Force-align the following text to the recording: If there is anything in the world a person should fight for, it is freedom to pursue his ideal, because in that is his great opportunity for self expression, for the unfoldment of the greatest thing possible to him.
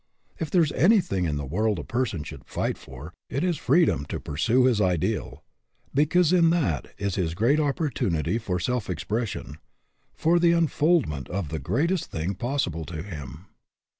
If 0.39 0.49
there 0.49 0.63
is 0.63 0.71
anything 0.71 1.25
in 1.25 1.35
the 1.35 1.45
world 1.45 1.77
a 1.77 1.83
person 1.83 2.23
should 2.23 2.43
fight 2.45 2.75
for, 2.79 3.13
it 3.29 3.43
is 3.43 3.57
freedom 3.59 4.03
to 4.05 4.19
pursue 4.19 4.63
his 4.65 4.81
ideal, 4.81 5.43
because 5.93 6.33
in 6.33 6.49
that 6.49 6.87
is 6.97 7.17
his 7.17 7.35
great 7.35 7.59
opportunity 7.59 8.39
for 8.39 8.59
self 8.59 8.89
expression, 8.89 9.59
for 10.15 10.39
the 10.39 10.53
unfoldment 10.53 11.29
of 11.29 11.49
the 11.49 11.59
greatest 11.59 12.05
thing 12.07 12.33
possible 12.33 12.83
to 12.85 13.03
him. 13.03 13.45